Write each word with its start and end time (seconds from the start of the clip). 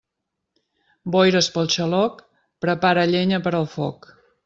Boires 1.17 1.51
pel 1.57 1.71
xaloc, 1.75 2.25
prepara 2.67 3.07
llenya 3.15 3.45
per 3.49 3.57
al 3.63 3.73
foc. 3.79 4.15